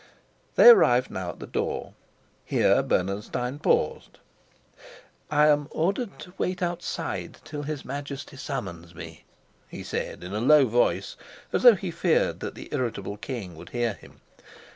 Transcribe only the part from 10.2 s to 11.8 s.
in a low voice, as though